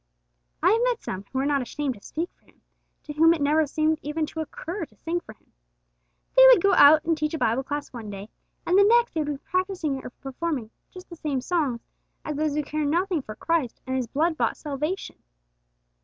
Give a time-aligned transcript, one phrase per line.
[0.63, 2.61] I have met some who were not ashamed to speak for Him,
[3.03, 5.51] to whom it never seemed even to occur to sing for Him.
[6.35, 8.29] They would go and teach a Bible class one day,
[8.65, 11.81] and the next they would be practising or performing just the same songs
[12.25, 15.21] as those who care nothing for Christ and His blood bought salvation.